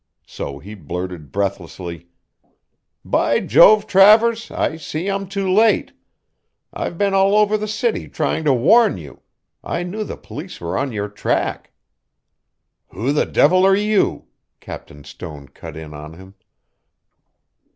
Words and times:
So 0.25 0.57
he 0.57 0.73
blurted 0.73 1.31
breathlessly: 1.31 2.07
"By 3.05 3.39
Jove, 3.39 3.85
Travers, 3.85 4.49
I 4.49 4.77
see 4.77 5.07
I'm 5.07 5.27
too 5.27 5.47
late. 5.47 5.91
I've 6.73 6.97
been 6.97 7.13
all 7.13 7.35
over 7.37 7.55
the 7.55 7.67
city 7.67 8.07
trying 8.09 8.43
to 8.45 8.51
warn 8.51 8.97
you 8.97 9.21
I 9.63 9.83
knew 9.83 10.03
the 10.03 10.17
police 10.17 10.59
were 10.59 10.75
on 10.75 10.91
your 10.91 11.07
track." 11.07 11.71
"Who 12.87 13.11
the 13.13 13.27
devil 13.27 13.63
are 13.63 13.75
you?" 13.77 14.25
Captain 14.59 15.03
Stone 15.03 15.49
cut 15.49 15.77
in 15.77 15.93
on 15.93 16.13
him. 16.13 16.33